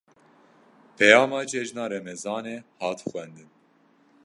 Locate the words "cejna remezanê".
1.51-2.57